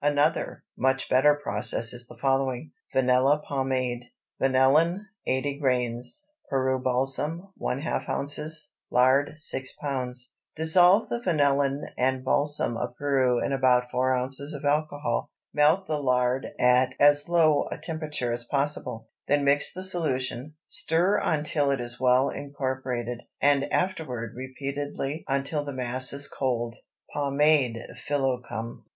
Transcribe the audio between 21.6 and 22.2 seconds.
it is